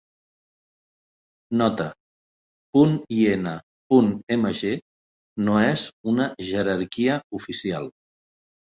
[1.61, 1.85] Nota:
[2.85, 4.75] ".in.mg"
[5.47, 7.91] no és una jerarquia oficial.